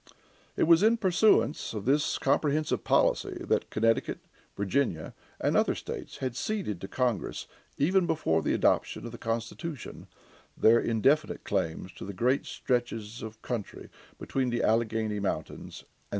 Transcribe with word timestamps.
It 0.57 0.63
was 0.63 0.81
in 0.81 0.97
pursuance 0.97 1.75
of 1.75 1.85
this 1.85 2.17
comprehensive 2.17 2.83
policy 2.83 3.37
that 3.47 3.69
Connecticut, 3.69 4.17
Virginia, 4.57 5.13
and 5.39 5.55
other 5.55 5.75
states 5.75 6.17
had 6.17 6.35
ceded 6.35 6.81
to 6.81 6.87
Congress, 6.87 7.45
even 7.77 8.07
before 8.07 8.41
the 8.41 8.55
adoption 8.55 9.05
of 9.05 9.11
the 9.11 9.19
Constitution, 9.19 10.07
their 10.57 10.79
indefinite 10.79 11.43
claims 11.43 11.91
to 11.93 12.05
the 12.05 12.13
great 12.13 12.47
stretches 12.47 13.21
of 13.21 13.43
country 13.43 13.91
between 14.17 14.49
the 14.49 14.63
Allegheny 14.63 15.19
Mountains 15.19 15.51
and 15.51 15.57
the 15.61 15.65
Mississippi. 15.67 15.87